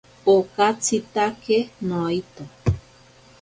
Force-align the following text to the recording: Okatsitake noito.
Okatsitake 0.33 1.59
noito. 1.87 2.43